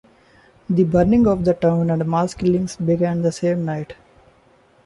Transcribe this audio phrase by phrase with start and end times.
[0.67, 3.93] The burning of the town and mass killings began the same night.